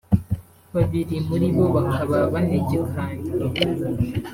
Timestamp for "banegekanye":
2.33-3.21